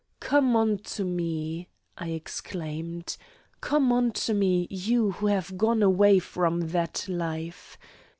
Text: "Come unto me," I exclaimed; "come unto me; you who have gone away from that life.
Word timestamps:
"Come 0.19 0.55
unto 0.55 1.03
me," 1.03 1.69
I 1.95 2.07
exclaimed; 2.07 3.17
"come 3.61 3.91
unto 3.93 4.33
me; 4.33 4.65
you 4.71 5.11
who 5.11 5.27
have 5.27 5.59
gone 5.59 5.83
away 5.83 6.17
from 6.17 6.69
that 6.69 7.05
life. 7.07 7.77